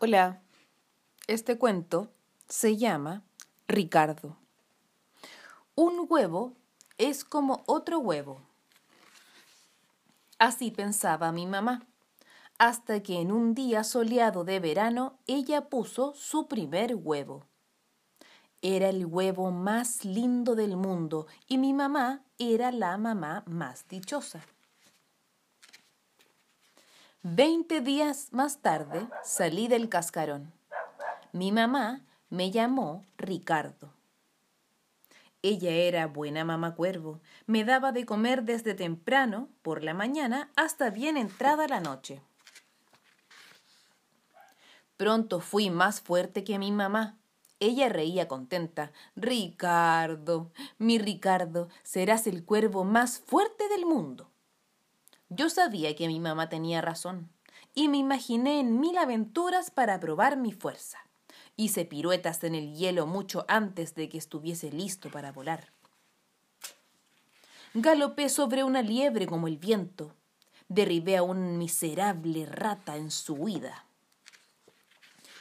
Hola, 0.00 0.40
este 1.26 1.58
cuento 1.58 2.12
se 2.48 2.76
llama 2.76 3.24
Ricardo. 3.66 4.36
Un 5.74 6.06
huevo 6.08 6.52
es 6.98 7.24
como 7.24 7.64
otro 7.66 7.98
huevo. 7.98 8.40
Así 10.38 10.70
pensaba 10.70 11.32
mi 11.32 11.46
mamá, 11.46 11.82
hasta 12.60 13.02
que 13.02 13.20
en 13.20 13.32
un 13.32 13.56
día 13.56 13.82
soleado 13.82 14.44
de 14.44 14.60
verano 14.60 15.18
ella 15.26 15.68
puso 15.68 16.14
su 16.14 16.46
primer 16.46 16.94
huevo. 16.94 17.44
Era 18.62 18.90
el 18.90 19.04
huevo 19.04 19.50
más 19.50 20.04
lindo 20.04 20.54
del 20.54 20.76
mundo 20.76 21.26
y 21.48 21.58
mi 21.58 21.72
mamá 21.72 22.22
era 22.38 22.70
la 22.70 22.96
mamá 22.98 23.42
más 23.48 23.88
dichosa. 23.88 24.42
Veinte 27.30 27.82
días 27.82 28.28
más 28.30 28.62
tarde 28.62 29.06
salí 29.22 29.68
del 29.68 29.90
cascarón. 29.90 30.50
Mi 31.32 31.52
mamá 31.52 32.00
me 32.30 32.50
llamó 32.50 33.04
Ricardo. 33.18 33.92
Ella 35.42 35.70
era 35.70 36.06
buena 36.06 36.46
mamá 36.46 36.74
cuervo. 36.74 37.20
Me 37.44 37.66
daba 37.66 37.92
de 37.92 38.06
comer 38.06 38.44
desde 38.44 38.72
temprano, 38.72 39.50
por 39.60 39.84
la 39.84 39.92
mañana, 39.92 40.50
hasta 40.56 40.88
bien 40.88 41.18
entrada 41.18 41.68
la 41.68 41.80
noche. 41.80 42.22
Pronto 44.96 45.40
fui 45.40 45.68
más 45.68 46.00
fuerte 46.00 46.44
que 46.44 46.58
mi 46.58 46.72
mamá. 46.72 47.18
Ella 47.60 47.90
reía 47.90 48.26
contenta. 48.26 48.90
Ricardo, 49.16 50.50
mi 50.78 50.98
Ricardo, 50.98 51.68
serás 51.82 52.26
el 52.26 52.46
cuervo 52.46 52.84
más 52.84 53.18
fuerte 53.18 53.68
del 53.68 53.84
mundo. 53.84 54.30
Yo 55.30 55.50
sabía 55.50 55.94
que 55.94 56.06
mi 56.06 56.20
mamá 56.20 56.48
tenía 56.48 56.80
razón 56.80 57.30
y 57.74 57.88
me 57.88 57.98
imaginé 57.98 58.60
en 58.60 58.80
mil 58.80 58.96
aventuras 58.96 59.70
para 59.70 60.00
probar 60.00 60.36
mi 60.36 60.52
fuerza. 60.52 60.98
Hice 61.56 61.84
piruetas 61.84 62.42
en 62.44 62.54
el 62.54 62.74
hielo 62.74 63.06
mucho 63.06 63.44
antes 63.46 63.94
de 63.94 64.08
que 64.08 64.16
estuviese 64.16 64.70
listo 64.72 65.10
para 65.10 65.32
volar. 65.32 65.72
Galopé 67.74 68.28
sobre 68.30 68.64
una 68.64 68.80
liebre 68.80 69.26
como 69.26 69.48
el 69.48 69.58
viento. 69.58 70.14
Derribé 70.68 71.18
a 71.18 71.22
un 71.22 71.58
miserable 71.58 72.46
rata 72.46 72.96
en 72.96 73.10
su 73.10 73.34
huida. 73.34 73.84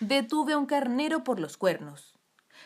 Detuve 0.00 0.54
a 0.54 0.58
un 0.58 0.66
carnero 0.66 1.24
por 1.24 1.40
los 1.40 1.56
cuernos. 1.56 2.14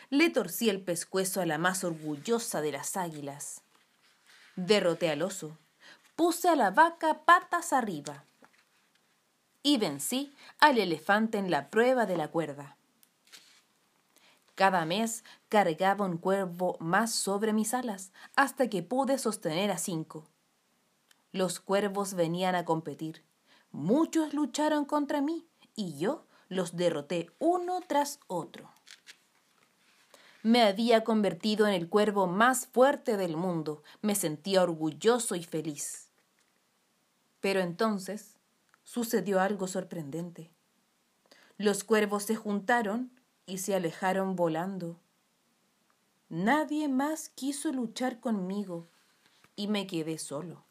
Le 0.09 0.29
torcí 0.29 0.69
el 0.69 0.81
pescuezo 0.81 1.41
a 1.41 1.45
la 1.45 1.57
más 1.57 1.83
orgullosa 1.83 2.61
de 2.61 2.71
las 2.71 2.95
águilas. 2.95 3.61
Derroté 4.55 5.09
al 5.09 5.21
oso 5.21 5.57
puse 6.19 6.49
a 6.49 6.55
la 6.57 6.69
vaca 6.69 7.23
patas 7.23 7.71
arriba 7.71 8.25
y 9.63 9.77
vencí 9.77 10.35
al 10.59 10.77
elefante 10.77 11.37
en 11.37 11.49
la 11.49 11.69
prueba 11.69 12.05
de 12.05 12.17
la 12.17 12.27
cuerda. 12.27 12.75
Cada 14.53 14.83
mes 14.83 15.23
cargaba 15.47 16.03
un 16.03 16.17
cuervo 16.17 16.75
más 16.81 17.13
sobre 17.13 17.53
mis 17.53 17.73
alas 17.73 18.11
hasta 18.35 18.69
que 18.69 18.83
pude 18.83 19.17
sostener 19.17 19.71
a 19.71 19.77
cinco. 19.77 20.27
Los 21.31 21.61
cuervos 21.61 22.15
venían 22.15 22.53
a 22.53 22.65
competir. 22.65 23.23
Muchos 23.71 24.33
lucharon 24.33 24.83
contra 24.83 25.21
mí 25.21 25.47
y 25.73 25.97
yo 25.97 26.25
los 26.49 26.75
derroté 26.75 27.31
uno 27.39 27.79
tras 27.87 28.19
otro. 28.27 28.69
Me 30.43 30.63
había 30.63 31.05
convertido 31.05 31.65
en 31.65 31.75
el 31.75 31.87
cuervo 31.87 32.27
más 32.27 32.67
fuerte 32.67 33.15
del 33.15 33.37
mundo. 33.37 33.83
Me 34.01 34.15
sentía 34.15 34.63
orgulloso 34.63 35.35
y 35.35 35.43
feliz. 35.45 36.08
Pero 37.39 37.59
entonces 37.61 38.35
sucedió 38.83 39.39
algo 39.39 39.67
sorprendente. 39.67 40.51
Los 41.57 41.83
cuervos 41.83 42.23
se 42.23 42.35
juntaron 42.35 43.11
y 43.45 43.59
se 43.59 43.75
alejaron 43.75 44.35
volando. 44.35 44.99
Nadie 46.29 46.87
más 46.87 47.29
quiso 47.29 47.71
luchar 47.71 48.19
conmigo 48.19 48.87
y 49.55 49.67
me 49.67 49.87
quedé 49.87 50.17
solo. 50.19 50.63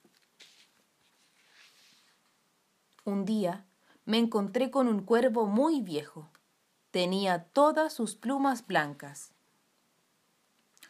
Un 3.04 3.24
día 3.24 3.66
me 4.04 4.18
encontré 4.18 4.70
con 4.70 4.88
un 4.88 5.02
cuervo 5.02 5.46
muy 5.46 5.80
viejo. 5.80 6.30
Tenía 6.90 7.44
todas 7.44 7.92
sus 7.92 8.14
plumas 8.14 8.66
blancas. 8.66 9.32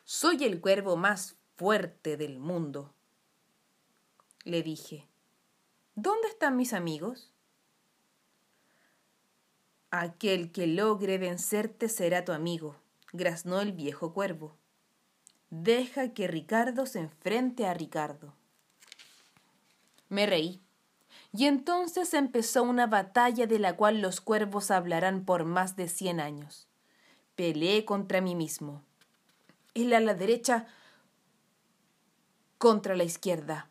Soy 0.04 0.44
el 0.44 0.60
cuervo 0.60 0.96
más 0.96 1.36
fuerte 1.56 2.16
del 2.16 2.38
mundo, 2.38 2.94
le 4.44 4.62
dije. 4.62 5.08
¿Dónde 6.00 6.28
están 6.28 6.56
mis 6.56 6.74
amigos? 6.74 7.28
Aquel 9.90 10.52
que 10.52 10.68
logre 10.68 11.18
vencerte 11.18 11.88
será 11.88 12.24
tu 12.24 12.30
amigo, 12.30 12.76
graznó 13.12 13.60
el 13.60 13.72
viejo 13.72 14.14
cuervo. 14.14 14.54
Deja 15.50 16.14
que 16.14 16.28
Ricardo 16.28 16.86
se 16.86 17.00
enfrente 17.00 17.66
a 17.66 17.74
Ricardo. 17.74 18.32
Me 20.08 20.26
reí. 20.26 20.62
Y 21.32 21.46
entonces 21.46 22.14
empezó 22.14 22.62
una 22.62 22.86
batalla 22.86 23.48
de 23.48 23.58
la 23.58 23.74
cual 23.74 24.00
los 24.00 24.20
cuervos 24.20 24.70
hablarán 24.70 25.24
por 25.24 25.46
más 25.46 25.74
de 25.74 25.88
cien 25.88 26.20
años. 26.20 26.68
Peleé 27.34 27.84
contra 27.84 28.20
mí 28.20 28.36
mismo. 28.36 28.84
El 29.74 29.92
a 29.92 29.98
la 29.98 30.14
derecha 30.14 30.68
contra 32.56 32.94
la 32.94 33.02
izquierda 33.02 33.68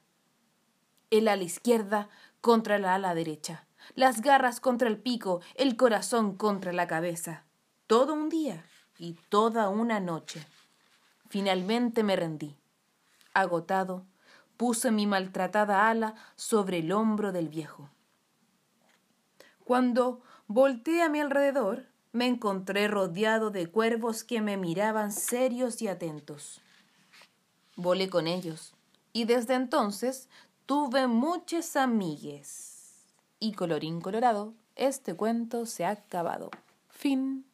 el 1.12 1.28
ala 1.28 1.44
izquierda 1.44 2.10
contra 2.42 2.78
la 2.80 2.96
ala 2.96 3.14
derecha, 3.16 3.66
las 3.96 4.22
garras 4.22 4.60
contra 4.60 4.88
el 4.88 4.98
pico, 4.98 5.42
el 5.56 5.76
corazón 5.78 6.36
contra 6.36 6.74
la 6.74 6.88
cabeza. 6.88 7.44
Todo 7.88 8.14
un 8.14 8.30
día 8.30 8.66
y 8.98 9.14
toda 9.30 9.70
una 9.70 10.00
noche. 10.00 10.46
Finalmente 11.30 12.04
me 12.04 12.16
rendí. 12.16 12.56
Agotado, 13.34 14.06
puse 14.58 14.92
mi 14.92 15.08
maltratada 15.08 15.90
ala 15.90 16.16
sobre 16.36 16.80
el 16.80 16.92
hombro 16.92 17.32
del 17.32 17.48
viejo. 17.48 17.90
Cuando 19.64 20.22
volteé 20.48 21.04
a 21.04 21.10
mi 21.10 21.20
alrededor, 21.20 21.86
me 22.12 22.26
encontré 22.26 22.88
rodeado 22.88 23.52
de 23.52 23.68
cuervos 23.68 24.24
que 24.24 24.42
me 24.42 24.58
miraban 24.58 25.12
serios 25.12 25.82
y 25.82 25.88
atentos. 25.88 26.62
Volé 27.76 28.10
con 28.10 28.28
ellos, 28.28 28.74
y 29.14 29.26
desde 29.26 29.54
entonces 29.54 30.30
Tuve 30.68 31.08
muchas 31.08 31.78
amigues. 31.78 33.06
Y 33.40 33.54
colorín 33.54 34.02
colorado, 34.02 34.54
este 34.76 35.14
cuento 35.14 35.66
se 35.66 35.86
ha 35.86 35.92
acabado. 35.92 36.52
Fin. 36.90 37.46